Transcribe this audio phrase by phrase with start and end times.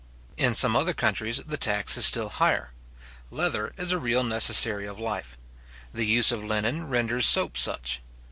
[0.35, 2.73] In some other countries, the tax is still higher.
[3.29, 5.37] Leather is a real necessary of life.
[5.93, 8.01] The use of linen renders soap such.